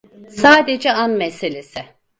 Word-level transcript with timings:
Sadece 0.29 0.89
an 0.89 1.11
meselesi. 1.17 1.85